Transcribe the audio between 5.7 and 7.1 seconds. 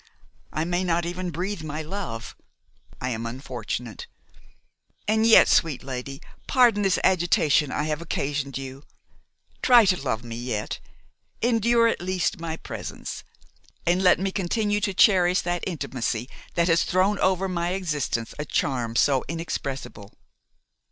lady, pardon this